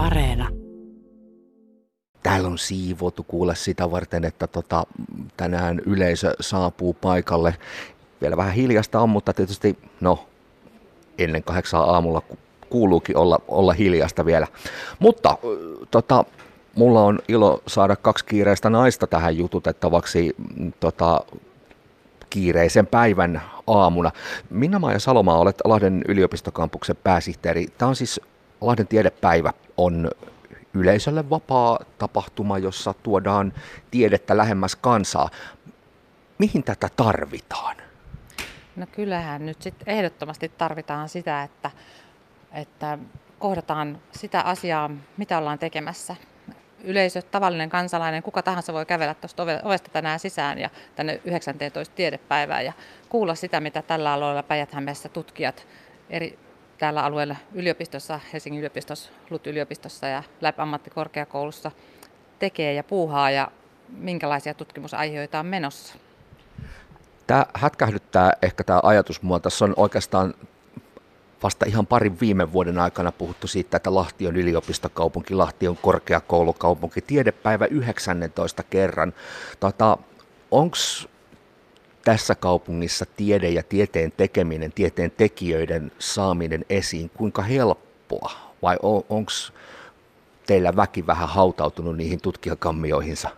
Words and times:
Areena. 0.00 0.48
Täällä 2.22 2.48
on 2.48 2.58
siivotu 2.58 3.22
kuule 3.22 3.54
sitä 3.54 3.90
varten, 3.90 4.24
että 4.24 4.46
tota, 4.46 4.86
tänään 5.36 5.80
yleisö 5.86 6.34
saapuu 6.40 6.94
paikalle. 6.94 7.54
Vielä 8.20 8.36
vähän 8.36 8.52
hiljasta 8.52 9.00
on, 9.00 9.08
mutta 9.08 9.32
tietysti 9.32 9.78
no, 10.00 10.26
ennen 11.18 11.42
kahdeksaa 11.42 11.92
aamulla 11.92 12.22
kuuluukin 12.70 13.16
olla, 13.16 13.38
olla 13.48 13.72
hiljasta 13.72 14.26
vielä. 14.26 14.46
Mutta 14.98 15.38
tota, 15.90 16.24
mulla 16.74 17.02
on 17.02 17.18
ilo 17.28 17.62
saada 17.66 17.96
kaksi 17.96 18.24
kiireistä 18.24 18.70
naista 18.70 19.06
tähän 19.06 19.36
jututettavaksi 19.36 20.36
tota, 20.80 21.20
kiireisen 22.30 22.86
päivän 22.86 23.42
aamuna. 23.66 24.10
Minna-Maija 24.50 24.98
Salomaa, 24.98 25.38
olet 25.38 25.56
Lahden 25.64 26.04
yliopistokampuksen 26.08 26.96
pääsihteeri. 27.04 27.66
Tämä 27.78 27.88
on 27.88 27.96
siis 27.96 28.20
Lahden 28.60 28.86
tiedepäivä 28.86 29.52
on 29.76 30.10
yleisölle 30.74 31.30
vapaa 31.30 31.78
tapahtuma, 31.98 32.58
jossa 32.58 32.94
tuodaan 33.02 33.52
tiedettä 33.90 34.36
lähemmäs 34.36 34.76
kansaa. 34.76 35.28
Mihin 36.38 36.64
tätä 36.64 36.88
tarvitaan? 36.96 37.76
No 38.76 38.86
kyllähän 38.92 39.46
nyt 39.46 39.62
sitten 39.62 39.88
ehdottomasti 39.88 40.52
tarvitaan 40.58 41.08
sitä, 41.08 41.42
että, 41.42 41.70
että 42.52 42.98
kohdataan 43.38 43.98
sitä 44.12 44.40
asiaa, 44.40 44.90
mitä 45.16 45.38
ollaan 45.38 45.58
tekemässä. 45.58 46.16
Yleisö, 46.84 47.22
tavallinen 47.22 47.70
kansalainen, 47.70 48.22
kuka 48.22 48.42
tahansa 48.42 48.72
voi 48.72 48.86
kävellä 48.86 49.14
tuosta 49.14 49.42
ovesta 49.62 49.90
tänään 49.90 50.20
sisään 50.20 50.58
ja 50.58 50.70
tänne 50.96 51.20
19 51.24 51.94
tiedepäivään 51.94 52.64
ja 52.64 52.72
kuulla 53.08 53.34
sitä, 53.34 53.60
mitä 53.60 53.82
tällä 53.82 54.12
alueella 54.12 54.42
päijät 54.42 54.70
tutkijat 55.12 55.66
eri 56.10 56.38
täällä 56.80 57.04
alueella 57.04 57.36
yliopistossa, 57.52 58.20
Helsingin 58.32 58.58
yliopistossa, 58.58 59.10
LUT-yliopistossa 59.30 60.06
ja 60.06 60.22
LÄP-ammattikorkeakoulussa 60.40 61.70
tekee 62.38 62.72
ja 62.72 62.84
puuhaa 62.84 63.30
ja 63.30 63.50
minkälaisia 63.88 64.54
tutkimusaiheita 64.54 65.40
on 65.40 65.46
menossa. 65.46 65.94
Tämä 67.26 67.46
hätkähdyttää 67.54 68.32
ehkä 68.42 68.64
tämä 68.64 68.80
ajatus 68.82 69.22
mua. 69.22 69.40
Tässä 69.40 69.64
on 69.64 69.74
oikeastaan 69.76 70.34
vasta 71.42 71.66
ihan 71.66 71.86
parin 71.86 72.20
viime 72.20 72.52
vuoden 72.52 72.78
aikana 72.78 73.12
puhuttu 73.12 73.46
siitä, 73.46 73.76
että 73.76 73.94
Lahti 73.94 74.26
on 74.26 74.36
yliopistokaupunki, 74.36 75.34
Lahti 75.34 75.68
on 75.68 75.76
korkeakoulukaupunki, 75.76 77.00
tiedepäivä 77.00 77.66
19 77.66 78.62
kerran. 78.62 79.12
Tota, 79.60 79.98
Onko 80.50 80.76
tässä 82.10 82.34
kaupungissa 82.34 83.06
tiede 83.16 83.48
ja 83.48 83.62
tieteen 83.62 84.12
tekeminen, 84.16 84.72
tieteen 84.72 85.10
tekijöiden 85.10 85.92
saaminen 85.98 86.64
esiin, 86.70 87.10
kuinka 87.10 87.42
helppoa? 87.42 88.32
Vai 88.62 88.76
on, 88.82 89.02
onko 89.08 89.32
teillä 90.46 90.76
väki 90.76 91.06
vähän 91.06 91.28
hautautunut 91.28 91.96
niihin 91.96 92.20
tutkijakammioihinsa? 92.20 93.30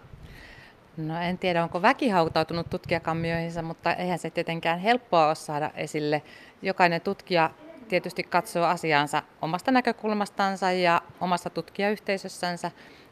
No 0.97 1.21
en 1.21 1.39
tiedä, 1.39 1.63
onko 1.63 1.83
väki 1.83 2.09
hautautunut 2.09 2.71
tutkijakammioihinsa, 2.71 3.63
mutta 3.63 3.95
eihän 3.95 4.19
se 4.19 4.31
tietenkään 4.31 4.79
helppoa 4.79 5.27
ole 5.27 5.35
saada 5.35 5.71
esille. 5.77 6.23
Jokainen 6.63 7.01
tutkija 7.01 7.51
tietysti 7.93 8.23
katsoo 8.23 8.65
asiaansa 8.65 9.23
omasta 9.43 9.71
näkökulmastansa 9.71 10.73
ja 10.73 11.03
omassa 11.21 11.51
tutkijayhteisössänsä. 11.51 12.71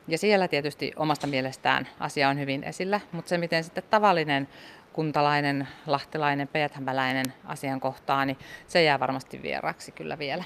Ja 0.09 0.19
siellä 0.19 0.49
tietysti 0.49 0.93
omasta 0.97 1.27
mielestään 1.27 1.89
asia 1.99 2.29
on 2.29 2.39
hyvin 2.39 2.65
esillä, 2.65 3.01
mutta 3.13 3.29
se 3.29 3.39
miten 3.39 3.65
sitten 3.65 3.85
tavallinen 3.91 4.49
kuntalainen, 4.93 5.69
lahtelainen, 5.87 6.49
peäthämäläinen 6.49 7.35
asian 7.45 7.81
kohtaa, 7.81 8.25
niin 8.25 8.39
se 8.69 8.83
jää 8.83 9.01
varmasti 9.01 9.43
vieraaksi 9.43 9.93
kyllä 9.93 10.19
vielä. 10.19 10.45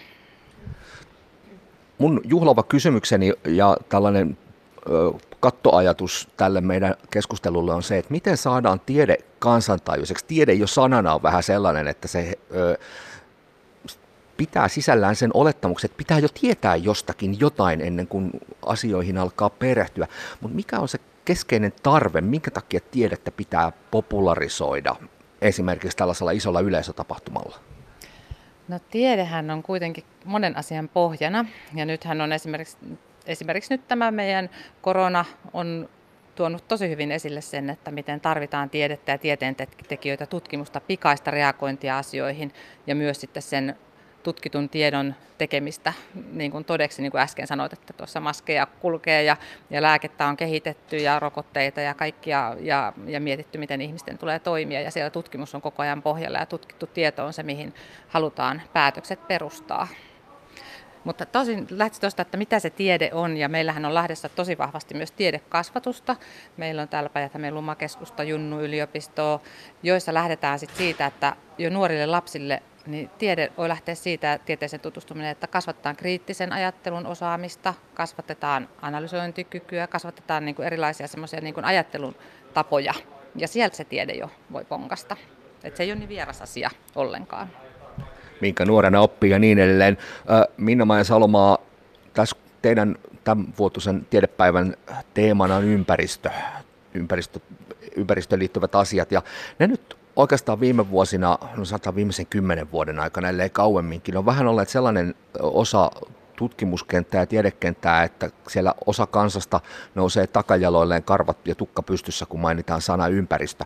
Mun 1.99 2.21
juhlava 2.25 2.63
kysymykseni 2.63 3.33
ja 3.45 3.77
tällainen 3.89 4.39
kattoajatus 5.41 6.29
tälle 6.37 6.61
meidän 6.61 6.95
keskustelulle 7.11 7.75
on 7.75 7.83
se, 7.83 7.99
että 7.99 8.11
miten 8.11 8.37
saadaan 8.37 8.81
tiede 8.81 9.19
kansantajuiseksi. 9.39 10.27
Tiede 10.27 10.53
jo 10.53 10.67
sanana 10.67 11.15
on 11.15 11.23
vähän 11.23 11.43
sellainen, 11.43 11.89
että 11.89 12.09
se 12.09 12.39
pitää 14.37 14.69
sisällään 14.69 15.17
sen 15.17 15.31
olettamuksen, 15.35 15.89
että 15.89 15.99
pitää 15.99 16.19
jo 16.19 16.29
tietää 16.41 16.77
jostakin 16.77 17.41
jotain 17.41 17.81
ennen 17.81 18.07
kuin 18.07 18.31
asioihin 18.67 19.19
alkaa 19.19 19.51
perehtyä. 19.51 20.07
Mutta 20.41 20.57
mikä 20.57 20.79
on 20.79 20.89
se 20.89 20.99
keskeinen 21.25 21.73
tarve, 21.83 22.21
minkä 22.21 22.51
takia 22.51 22.81
tiedettä 22.91 23.31
pitää 23.31 23.73
popularisoida 23.91 24.97
esimerkiksi 25.43 25.97
tällaisella 25.97 26.31
isolla 26.31 26.61
yleisötapahtumalla? 26.61 27.59
No 28.69 28.79
tiedehän 28.91 29.51
on 29.51 29.63
kuitenkin 29.63 30.05
monen 30.25 30.57
asian 30.57 30.89
pohjana 30.89 31.45
ja 31.75 31.85
nythän 31.85 32.21
on 32.21 32.33
esimerkiksi, 32.33 32.77
esimerkiksi 33.27 33.75
nyt 33.75 33.89
tämä 33.89 34.11
meidän 34.11 34.51
korona 34.83 35.25
on 35.53 35.89
tuonut 36.35 36.69
tosi 36.69 36.89
hyvin 36.89 37.13
esille 37.13 37.41
sen, 37.41 37.71
että 37.71 37.91
miten 37.91 38.21
tarvitaan 38.21 38.71
tiedettä 38.71 39.13
ja 39.13 39.19
tieteentekijöitä, 39.19 40.27
tutkimusta, 40.27 40.81
pikaista 40.81 41.31
reagointia 41.31 41.99
asioihin 41.99 42.53
ja 42.87 42.95
myös 42.95 43.21
sitten 43.21 43.43
sen 43.43 43.77
tutkitun 44.25 44.69
tiedon 44.69 45.15
tekemistä 45.39 45.93
niin 46.33 46.51
kuin 46.51 46.65
todeksi, 46.65 47.03
niin 47.03 47.13
kuin 47.13 47.21
äsken 47.21 47.47
sanoit, 47.47 47.73
että 47.73 47.93
tuossa 47.93 48.21
maskeja 48.21 48.67
kulkee 48.67 49.23
ja, 49.23 49.37
ja 49.71 49.83
lääkettä 49.83 50.27
on 50.27 50.37
kehitetty 50.37 50.97
ja 50.97 51.21
rokotteita 51.21 51.81
ja 51.81 51.95
kaikkia 51.95 52.57
ja, 52.61 52.93
ja 53.07 53.21
mietitty, 53.21 53.59
miten 53.59 53.81
ihmisten 53.81 54.19
tulee 54.19 54.39
toimia 54.39 54.81
ja 54.81 54.91
siellä 54.91 55.11
tutkimus 55.11 55.55
on 55.55 55.63
koko 55.63 55.83
ajan 55.83 56.03
pohjalla 56.03 56.39
ja 56.39 56.47
tutkittu 56.47 56.87
tieto 56.87 57.27
on 57.27 57.33
se, 57.33 57.43
mihin 57.43 57.75
halutaan 58.09 58.63
päätökset 58.73 59.29
perustaa. 59.29 59.89
Mutta 61.05 61.27
tosin 61.27 61.67
lähti 61.71 62.01
tuosta, 62.01 62.23
että 62.23 62.37
mitä 62.37 62.59
se 62.59 62.71
tiede 62.71 63.11
on, 63.13 63.37
ja 63.37 63.49
meillähän 63.49 63.85
on 63.85 63.95
Lahdessa 63.95 64.29
tosi 64.29 64.59
vahvasti 64.59 64.95
myös 64.95 65.13
tiedekasvatusta. 65.13 66.17
Meillä 66.57 66.83
on 66.83 66.89
täällä 66.89 67.09
päijät 67.09 67.33
Lumakeskusta, 67.51 68.23
Junnu 68.23 68.61
yliopistoa, 68.61 69.41
joissa 69.83 70.15
lähdetään 70.15 70.59
sit 70.59 70.71
siitä, 70.77 71.07
että 71.07 71.37
jo 71.59 71.71
nuorille 71.71 72.07
lapsille 72.07 72.63
niin 72.87 73.11
tiede 73.19 73.53
voi 73.59 73.69
lähteä 73.69 73.95
siitä 73.95 74.39
tieteeseen 74.45 74.81
tutustuminen, 74.81 75.31
että 75.31 75.47
kasvatetaan 75.47 75.97
kriittisen 75.97 76.53
ajattelun 76.53 77.07
osaamista, 77.07 77.75
kasvatetaan 77.95 78.69
analysointikykyä, 78.83 79.87
kasvatetaan 79.87 80.45
niin 80.45 80.55
kuin 80.55 80.67
erilaisia 80.67 81.09
semmoisia 81.09 81.41
niin 81.41 81.55
kuin 81.55 81.65
ajattelun 81.65 82.15
tapoja. 82.55 82.95
Ja 83.37 83.49
sieltä 83.49 83.77
se 83.77 83.85
tiede 83.85 84.13
jo 84.13 84.31
voi 84.53 84.65
ponkasta. 84.65 85.17
Että 85.65 85.77
se 85.77 85.83
ei 85.83 85.91
ole 85.93 85.99
niin 85.99 86.09
vieras 86.09 86.43
asia 86.43 86.71
ollenkaan. 86.95 87.51
Minkä 88.41 88.65
nuorena 88.65 89.01
oppii 89.01 89.31
ja 89.31 89.39
niin 89.39 89.59
edelleen. 89.59 89.99
Minna-Maija 90.57 91.05
Salomaa, 91.05 91.59
tässä 92.15 92.37
teidän 92.63 92.97
tämän 93.25 93.47
vuotuisen 93.59 94.07
tiedepäivän 94.11 94.77
teemana 95.15 95.57
on 95.57 95.65
ympäristö, 95.65 96.31
ympäristö, 96.95 97.41
ympäristöön 97.97 98.39
liittyvät 98.39 98.75
asiat. 98.75 99.13
Ja 99.13 99.23
ne 99.59 99.67
nyt 99.67 99.97
oikeastaan 100.17 100.61
viime 100.61 100.91
vuosina, 100.91 101.39
no 101.57 101.65
sanotaan 101.65 101.97
viimeisen 101.97 102.27
kymmenen 102.27 102.73
vuoden 102.73 103.01
aikana, 103.01 103.29
ellei 103.29 103.51
kauemminkin, 103.51 104.17
on 104.17 104.27
vähän 104.27 104.47
olleet 104.47 104.69
sellainen 104.69 105.15
osa 105.41 105.91
tutkimuskenttää 106.37 107.23
ja 107.23 107.27
tiedekenttää, 107.27 108.03
että 108.03 108.31
siellä 108.49 108.75
osa 108.87 109.07
kansasta 109.07 109.61
nousee 109.95 110.27
takajaloilleen 110.27 111.03
karvat 111.03 111.49
ja 111.49 111.55
tukka 111.55 111.83
pystyssä, 111.83 112.27
kun 112.27 112.41
mainitaan 112.41 112.81
sana 112.81 113.09
ympäristö. 113.09 113.65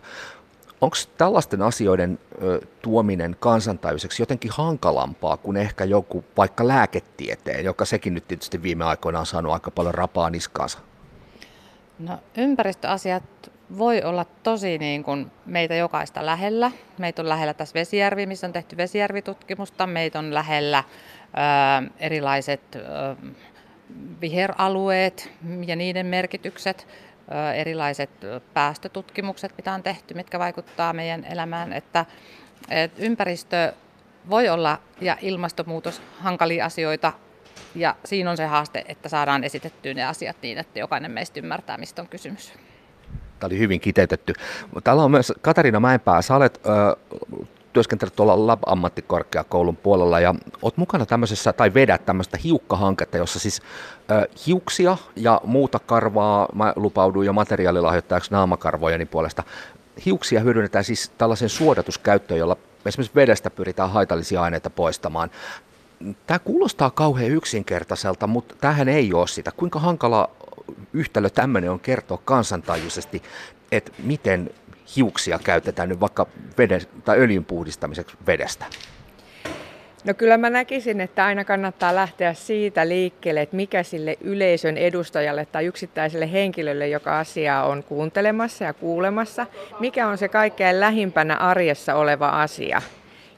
Onko 0.81 0.95
tällaisten 1.17 1.61
asioiden 1.61 2.19
ö, 2.41 2.61
tuominen 2.81 3.35
kansantajuiseksi 3.39 4.21
jotenkin 4.21 4.51
hankalampaa 4.53 5.37
kuin 5.37 5.57
ehkä 5.57 5.85
joku 5.85 6.23
vaikka 6.37 6.67
lääketieteen, 6.67 7.65
joka 7.65 7.85
sekin 7.85 8.13
nyt 8.13 8.27
tietysti 8.27 8.63
viime 8.63 8.85
aikoina 8.85 9.19
on 9.19 9.25
saanut 9.25 9.53
aika 9.53 9.71
paljon 9.71 9.93
rapaa 9.93 10.29
niskaansa? 10.29 10.79
No, 11.99 12.17
ympäristöasiat 12.37 13.23
voi 13.77 14.03
olla 14.03 14.25
tosi 14.43 14.77
niin 14.77 15.03
kuin 15.03 15.31
meitä 15.45 15.75
jokaista 15.75 16.25
lähellä. 16.25 16.71
Meitä 16.97 17.21
on 17.21 17.29
lähellä 17.29 17.53
tässä 17.53 17.73
Vesijärvi, 17.73 18.25
missä 18.25 18.47
on 18.47 18.53
tehty 18.53 18.77
vesijärvitutkimusta. 18.77 19.87
Meitä 19.87 20.19
on 20.19 20.33
lähellä 20.33 20.83
ää, 21.33 21.83
erilaiset 21.99 22.75
ää, 22.75 23.15
viheralueet 24.21 25.31
ja 25.65 25.75
niiden 25.75 26.05
merkitykset, 26.05 26.87
ää, 27.29 27.53
erilaiset 27.53 28.09
päästötutkimukset, 28.53 29.53
mitä 29.57 29.73
on 29.73 29.83
tehty, 29.83 30.13
mitkä 30.13 30.39
vaikuttaa 30.39 30.93
meidän 30.93 31.25
elämään. 31.25 31.73
Että, 31.73 32.05
et 32.69 32.91
ympäristö 32.97 33.73
voi 34.29 34.49
olla 34.49 34.79
ja 35.01 35.17
ilmastonmuutos 35.21 36.01
hankalia 36.19 36.65
asioita, 36.65 37.13
ja 37.75 37.95
siinä 38.05 38.31
on 38.31 38.37
se 38.37 38.45
haaste, 38.45 38.85
että 38.87 39.09
saadaan 39.09 39.43
esitettyä 39.43 39.93
ne 39.93 40.05
asiat 40.05 40.37
niin, 40.41 40.57
että 40.57 40.79
jokainen 40.79 41.11
meistä 41.11 41.39
ymmärtää, 41.39 41.77
mistä 41.77 42.01
on 42.01 42.07
kysymys. 42.07 42.53
Tämä 43.39 43.47
oli 43.47 43.59
hyvin 43.59 43.79
kiteytetty. 43.79 44.33
Täällä 44.83 45.03
on 45.03 45.11
myös 45.11 45.33
Katarina 45.41 45.79
Mäenpää. 45.79 46.21
Sä 46.21 46.35
olet 46.35 46.61
ö, 46.65 46.95
työskentelet 47.73 48.15
tuolla 48.15 48.47
Lab-ammattikorkeakoulun 48.47 49.77
puolella 49.77 50.19
ja 50.19 50.35
olet 50.61 50.77
mukana 50.77 51.05
tämmöisessä, 51.05 51.53
tai 51.53 51.73
vedät 51.73 52.05
tämmöistä 52.05 52.37
hiukkahanketta, 52.43 53.17
jossa 53.17 53.39
siis 53.39 53.61
ö, 54.11 54.27
hiuksia 54.47 54.97
ja 55.15 55.41
muuta 55.43 55.79
karvaa, 55.79 56.47
mä 56.53 56.73
lupaudun 56.75 57.25
jo 57.25 57.33
materiaalilahjoittajaksi 57.33 58.31
naamakarvojeni 58.31 59.05
puolesta, 59.05 59.43
hiuksia 60.05 60.39
hyödynnetään 60.39 60.83
siis 60.83 61.11
tällaisen 61.17 61.49
suodatuskäyttöön, 61.49 62.39
jolla 62.39 62.57
esimerkiksi 62.85 63.15
vedestä 63.15 63.49
pyritään 63.49 63.89
haitallisia 63.89 64.41
aineita 64.41 64.69
poistamaan. 64.69 65.31
Tämä 66.27 66.39
kuulostaa 66.39 66.89
kauhean 66.89 67.31
yksinkertaiselta, 67.31 68.27
mutta 68.27 68.55
tähän 68.61 68.89
ei 68.89 69.13
ole 69.13 69.27
sitä. 69.27 69.51
Kuinka 69.57 69.79
hankala 69.79 70.29
yhtälö 70.93 71.29
tämmöinen 71.29 71.71
on 71.71 71.79
kertoa 71.79 72.21
kansantajuisesti, 72.25 73.21
että 73.71 73.91
miten 74.03 74.49
hiuksia 74.95 75.39
käytetään 75.43 75.89
nyt 75.89 75.99
vaikka 75.99 76.27
veden, 76.57 76.81
tai 77.05 77.19
öljyn 77.19 77.45
puhdistamiseksi 77.45 78.17
vedestä? 78.27 78.65
No 80.03 80.13
kyllä 80.13 80.37
mä 80.37 80.49
näkisin, 80.49 81.01
että 81.01 81.25
aina 81.25 81.45
kannattaa 81.45 81.95
lähteä 81.95 82.33
siitä 82.33 82.87
liikkeelle, 82.87 83.41
että 83.41 83.55
mikä 83.55 83.83
sille 83.83 84.17
yleisön 84.21 84.77
edustajalle 84.77 85.45
tai 85.45 85.65
yksittäiselle 85.65 86.31
henkilölle, 86.31 86.87
joka 86.87 87.19
asiaa 87.19 87.65
on 87.65 87.83
kuuntelemassa 87.83 88.63
ja 88.63 88.73
kuulemassa, 88.73 89.45
mikä 89.79 90.07
on 90.07 90.17
se 90.17 90.27
kaikkein 90.27 90.79
lähimpänä 90.79 91.35
arjessa 91.35 91.95
oleva 91.95 92.29
asia 92.29 92.81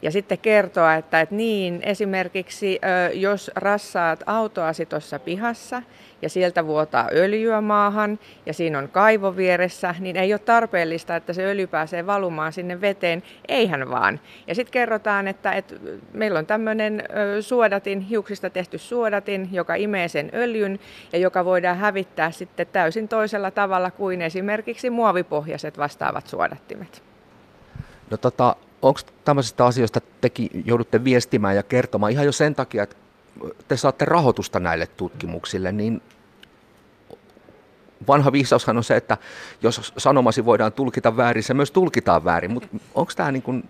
ja 0.01 0.12
sitten 0.12 0.38
kertoa, 0.38 0.95
että, 0.95 1.21
että 1.21 1.36
niin, 1.36 1.80
esimerkiksi 1.83 2.80
jos 3.13 3.51
rassaat 3.56 4.24
autoasi 4.25 4.86
tuossa 4.86 5.19
pihassa 5.19 5.81
ja 6.21 6.30
sieltä 6.30 6.65
vuotaa 6.65 7.09
öljyä 7.12 7.62
maahan 7.62 8.19
ja 8.45 8.53
siinä 8.53 8.80
on 8.80 8.89
kaivo 8.89 9.36
vieressä, 9.36 9.95
niin 10.00 10.18
ei 10.18 10.33
ole 10.33 10.39
tarpeellista, 10.39 11.15
että 11.15 11.33
se 11.33 11.45
öljy 11.45 11.68
pääsee 11.68 12.07
valumaan 12.07 12.53
sinne 12.53 12.81
veteen, 12.81 13.24
eihän 13.48 13.89
vaan. 13.89 14.19
Ja 14.48 14.56
sitten 14.56 14.71
kerrotaan, 14.71 15.27
että, 15.27 15.51
että 15.51 15.75
meillä 16.13 16.39
on 16.39 16.45
tämmöinen 16.45 17.03
suodatin, 17.42 18.01
hiuksista 18.01 18.50
tehty 18.50 18.77
suodatin, 18.77 19.50
joka 19.51 19.75
imee 19.75 20.07
sen 20.07 20.31
öljyn 20.33 20.80
ja 21.13 21.19
joka 21.19 21.45
voidaan 21.45 21.77
hävittää 21.77 22.31
sitten 22.31 22.68
täysin 22.68 23.07
toisella 23.07 23.51
tavalla 23.51 23.92
kuin 23.92 24.21
esimerkiksi 24.21 24.89
muovipohjaiset 24.89 25.77
vastaavat 25.77 26.27
suodattimet. 26.27 27.03
No 28.09 28.18
tota, 28.18 28.56
onko 28.81 29.00
tämmöisistä 29.25 29.66
asioista 29.66 30.01
tekin 30.22 30.50
joudutte 30.66 31.04
viestimään 31.04 31.56
ja 31.56 31.63
kertomaan 31.63 32.12
ihan 32.12 32.25
jo 32.25 32.31
sen 32.31 32.56
takia, 32.56 32.83
että 32.83 32.95
te 33.68 33.78
saatte 33.78 34.06
rahoitusta 34.06 34.60
näille 34.60 34.88
tutkimuksille, 34.88 35.72
niin 35.72 36.01
vanha 38.07 38.31
viisaushan 38.31 38.78
on 38.78 38.83
se, 38.83 38.95
että 38.95 39.18
jos 39.62 39.94
sanomasi 39.98 40.45
voidaan 40.45 40.74
tulkita 40.74 41.18
väärin, 41.18 41.44
se 41.44 41.54
myös 41.54 41.72
tulkitaan 41.72 42.25
väärin, 42.25 42.51
mutta 42.51 42.68
onko 42.95 43.12
tämä 43.16 43.31
niin 43.31 43.44
kuin 43.44 43.69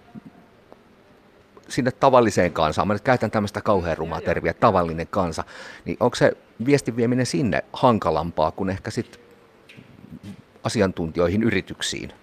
sinne 1.68 1.92
tavalliseen 1.92 2.54
kansaan, 2.54 2.88
mä 2.88 2.94
nyt 2.94 3.02
käytän 3.02 3.32
tämmöistä 3.32 3.62
kauhean 3.62 3.98
rumaa 3.98 4.22
terviä, 4.22 4.54
tavallinen 4.54 5.08
kansa, 5.08 5.44
niin 5.86 5.98
onko 6.00 6.16
se 6.16 6.38
viestin 6.66 6.96
vieminen 6.96 7.26
sinne 7.26 7.64
hankalampaa 7.74 8.52
kuin 8.52 8.70
ehkä 8.70 8.92
sitten 8.92 9.22
asiantuntijoihin, 10.64 11.44
yrityksiin? 11.44 12.14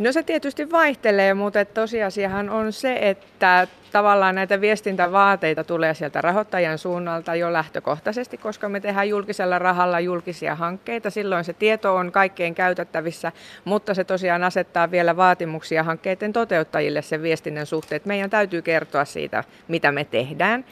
No 0.00 0.12
se 0.12 0.22
tietysti 0.22 0.70
vaihtelee, 0.70 1.34
mutta 1.34 1.64
tosiasiahan 1.64 2.50
on 2.50 2.72
se, 2.72 2.98
että 3.00 3.68
tavallaan 3.92 4.34
näitä 4.34 4.60
viestintävaateita 4.60 5.64
tulee 5.64 5.94
sieltä 5.94 6.20
rahoittajan 6.20 6.78
suunnalta 6.78 7.34
jo 7.34 7.52
lähtökohtaisesti, 7.52 8.36
koska 8.36 8.68
me 8.68 8.80
tehdään 8.80 9.08
julkisella 9.08 9.58
rahalla 9.58 10.00
julkisia 10.00 10.54
hankkeita. 10.54 11.10
Silloin 11.10 11.44
se 11.44 11.52
tieto 11.52 11.96
on 11.96 12.12
kaikkein 12.12 12.54
käytettävissä, 12.54 13.32
mutta 13.64 13.94
se 13.94 14.04
tosiaan 14.04 14.44
asettaa 14.44 14.90
vielä 14.90 15.16
vaatimuksia 15.16 15.82
hankkeiden 15.82 16.32
toteuttajille 16.32 17.02
sen 17.02 17.22
viestinnän 17.22 17.66
suhteen. 17.66 18.00
Meidän 18.04 18.30
täytyy 18.30 18.62
kertoa 18.62 19.04
siitä, 19.04 19.44
mitä 19.68 19.92
me 19.92 20.04
tehdään. 20.04 20.64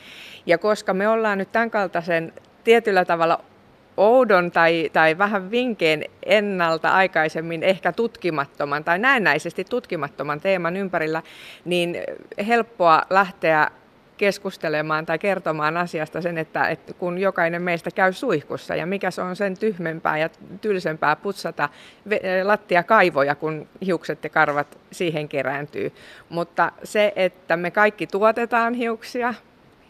Ja 0.46 0.58
koska 0.58 0.94
me 0.94 1.08
ollaan 1.08 1.38
nyt 1.38 1.52
tämän 1.52 1.70
kaltaisen 1.70 2.32
tietyllä 2.64 3.04
tavalla 3.04 3.40
oudon 3.98 4.50
tai, 4.50 4.90
tai 4.92 5.18
vähän 5.18 5.50
vinkeen 5.50 6.04
ennalta 6.26 6.88
aikaisemmin 6.88 7.62
ehkä 7.62 7.92
tutkimattoman 7.92 8.84
tai 8.84 8.98
näennäisesti 8.98 9.64
tutkimattoman 9.64 10.40
teeman 10.40 10.76
ympärillä, 10.76 11.22
niin 11.64 11.96
helppoa 12.46 13.02
lähteä 13.10 13.70
keskustelemaan 14.16 15.06
tai 15.06 15.18
kertomaan 15.18 15.76
asiasta 15.76 16.22
sen, 16.22 16.38
että, 16.38 16.68
että 16.68 16.94
kun 16.94 17.18
jokainen 17.18 17.62
meistä 17.62 17.90
käy 17.90 18.12
suihkussa 18.12 18.74
ja 18.74 18.86
mikä 18.86 19.10
se 19.10 19.22
on 19.22 19.36
sen 19.36 19.58
tyhmempää 19.58 20.18
ja 20.18 20.28
tylsempää 20.60 21.16
putsata 21.16 21.68
lattiakaivoja, 22.42 23.34
kun 23.34 23.68
hiukset 23.86 24.24
ja 24.24 24.30
karvat 24.30 24.78
siihen 24.90 25.28
kerääntyy. 25.28 25.92
Mutta 26.28 26.72
se, 26.84 27.12
että 27.16 27.56
me 27.56 27.70
kaikki 27.70 28.06
tuotetaan 28.06 28.74
hiuksia, 28.74 29.34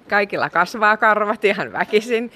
kaikilla 0.08 0.50
kasvaa 0.50 0.96
karvat 0.96 1.44
ihan 1.44 1.72
väkisin, 1.72 2.32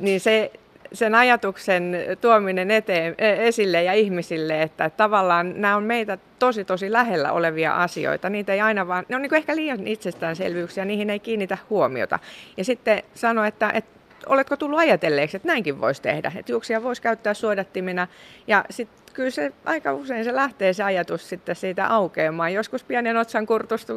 niin 0.00 0.20
se 0.20 0.50
sen 0.92 1.14
ajatuksen 1.14 1.96
tuominen 2.20 2.70
eteen, 2.70 3.14
e, 3.18 3.48
esille 3.48 3.82
ja 3.82 3.92
ihmisille, 3.92 4.62
että 4.62 4.90
tavallaan 4.90 5.60
nämä 5.60 5.76
on 5.76 5.82
meitä 5.82 6.18
tosi 6.38 6.64
tosi 6.64 6.92
lähellä 6.92 7.32
olevia 7.32 7.76
asioita. 7.76 8.30
Niitä 8.30 8.52
ei 8.52 8.60
aina 8.60 8.88
vaan, 8.88 9.04
ne 9.08 9.16
on 9.16 9.22
niin 9.22 9.34
ehkä 9.34 9.56
liian 9.56 9.86
itsestäänselvyyksiä, 9.86 10.84
niihin 10.84 11.10
ei 11.10 11.20
kiinnitä 11.20 11.58
huomiota. 11.70 12.18
Ja 12.56 12.64
sitten 12.64 13.02
sano, 13.14 13.44
että, 13.44 13.70
että 13.74 13.90
oletko 14.26 14.56
tullut 14.56 14.78
ajatelleeksi, 14.78 15.36
että 15.36 15.48
näinkin 15.48 15.80
voisi 15.80 16.02
tehdä, 16.02 16.32
että 16.36 16.52
juoksia 16.52 16.82
voisi 16.82 17.02
käyttää 17.02 17.34
suodattimina 17.34 18.08
ja 18.46 18.64
sitten 18.70 19.06
kyllä 19.14 19.30
se 19.30 19.52
aika 19.64 19.92
usein 19.92 20.24
se 20.24 20.34
lähtee 20.34 20.72
se 20.72 20.82
ajatus 20.82 21.28
sitten 21.28 21.56
siitä 21.56 21.86
aukeamaan, 21.86 22.52
joskus 22.52 22.84
pienen 22.84 23.16
otsan 23.16 23.46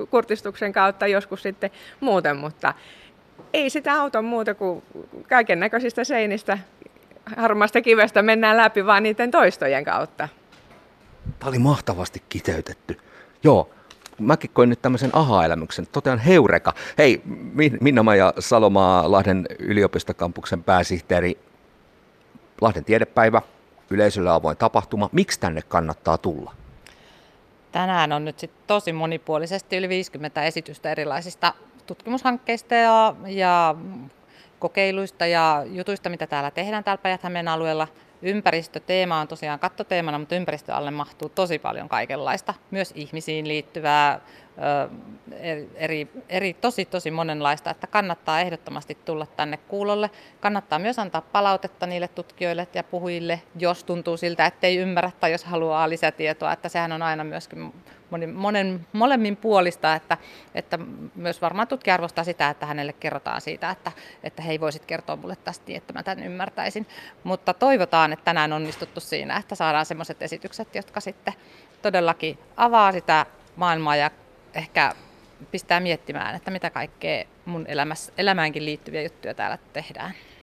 kurtistuksen 0.10 0.74
kautta, 0.74 1.08
joskus 1.08 1.44
sitten 1.44 1.72
muuten, 2.00 2.38
mutta 2.38 2.74
ei 3.54 3.70
sitä 3.70 3.94
auta 3.94 4.22
muuta 4.22 4.54
kuin 4.54 4.84
kaiken 5.30 5.60
näköisistä 5.60 6.04
seinistä 6.04 6.58
harmaasta 7.38 7.82
kivestä 7.82 8.22
mennään 8.22 8.58
läpi 8.58 8.86
vaan 8.86 9.04
niiden 9.04 9.32
toistojen 9.32 9.86
kautta. 9.86 10.28
Tämä 11.40 11.50
oli 11.50 11.60
mahtavasti 11.60 12.24
kiteytetty. 12.30 12.98
Joo, 13.44 13.70
mäkin 14.20 14.50
koin 14.54 14.70
nyt 14.70 14.82
tämmöisen 14.82 15.10
aha-elämyksen. 15.14 15.88
Totean 15.92 16.20
heureka. 16.20 16.74
Hei, 16.98 17.22
Minna-Maja 17.82 18.34
Salomaa, 18.40 19.12
Lahden 19.12 19.46
yliopistokampuksen 19.60 20.64
pääsihteeri. 20.64 21.38
Lahden 22.62 22.86
tiedepäivä, 22.86 23.42
yleisöllä 23.90 24.34
avoin 24.34 24.58
tapahtuma. 24.58 25.10
Miksi 25.12 25.40
tänne 25.40 25.62
kannattaa 25.62 26.18
tulla? 26.18 26.54
Tänään 27.72 28.12
on 28.12 28.26
nyt 28.26 28.40
sit 28.40 28.52
tosi 28.68 28.94
monipuolisesti 28.94 29.78
yli 29.78 29.90
50 29.90 30.44
esitystä 30.44 30.92
erilaisista 30.92 31.54
tutkimushankkeista 31.86 32.76
ja, 32.76 33.16
ja 33.28 33.76
kokeiluista 34.60 35.26
ja 35.26 35.64
jutuista, 35.66 36.10
mitä 36.10 36.28
täällä 36.28 36.52
tehdään 36.52 36.84
täällä 36.84 37.02
päijät 37.02 37.22
alueella. 37.48 37.88
Ympäristöteema 38.22 39.20
on 39.20 39.28
tosiaan 39.28 39.60
kattoteemana, 39.60 40.20
mutta 40.20 40.36
ympäristö 40.36 40.74
alle 40.74 40.92
mahtuu 40.92 41.30
tosi 41.30 41.60
paljon 41.60 41.90
kaikenlaista, 41.90 42.54
myös 42.72 42.92
ihmisiin 42.96 43.48
liittyvää, 43.48 44.20
eri, 45.76 46.08
eri, 46.30 46.54
tosi 46.54 46.86
tosi 46.86 47.12
monenlaista, 47.12 47.70
että 47.70 47.88
kannattaa 47.88 48.42
ehdottomasti 48.42 48.98
tulla 49.06 49.26
tänne 49.26 49.58
kuulolle. 49.58 50.10
Kannattaa 50.40 50.80
myös 50.80 51.00
antaa 51.00 51.22
palautetta 51.22 51.88
niille 51.88 52.08
tutkijoille 52.08 52.68
ja 52.74 52.84
puhujille, 52.84 53.42
jos 53.56 53.84
tuntuu 53.84 54.18
siltä, 54.18 54.46
ettei 54.46 54.78
ymmärrä 54.78 55.12
tai 55.20 55.32
jos 55.32 55.44
haluaa 55.44 55.90
lisätietoa, 55.90 56.54
että 56.54 56.70
sehän 56.70 56.92
on 56.92 57.02
aina 57.02 57.24
myöskin 57.24 57.74
monen, 58.10 58.30
monen, 58.36 58.88
molemmin 58.94 59.38
puolista, 59.38 59.96
että, 59.96 60.18
että 60.56 60.80
myös 61.16 61.42
varmaan 61.42 61.68
tutkija 61.68 61.94
arvostaa 61.94 62.24
sitä, 62.24 62.50
että 62.50 62.66
hänelle 62.66 62.94
kerrotaan 62.94 63.42
siitä, 63.42 63.70
että, 63.70 63.92
että 64.24 64.42
hei 64.42 64.60
voisit 64.60 64.86
kertoa 64.86 65.16
mulle 65.16 65.36
tästä, 65.36 65.64
niin, 65.68 65.78
että 65.78 65.94
mä 65.94 66.04
tämän 66.04 66.24
ymmärtäisin. 66.26 66.88
Mutta 67.24 67.54
toivotaan, 67.54 68.14
että 68.14 68.26
tänään 68.26 68.54
onnistuttu 68.54 69.00
siinä, 69.00 69.38
että 69.38 69.56
saadaan 69.56 69.86
sellaiset 69.86 70.22
esitykset, 70.22 70.76
jotka 70.76 71.00
sitten 71.00 71.34
todellakin 71.82 72.40
avaa 72.58 72.92
sitä 72.92 73.26
maailmaa 73.56 73.96
ja 73.96 74.12
ehkä 74.54 74.96
pistää 75.52 75.80
miettimään, 75.80 76.36
että 76.36 76.52
mitä 76.52 76.70
kaikkea 76.70 77.26
mun 77.46 77.66
elämässä, 77.68 78.14
elämäänkin 78.18 78.66
liittyviä 78.66 79.02
juttuja 79.02 79.34
täällä 79.34 79.58
tehdään. 79.74 80.14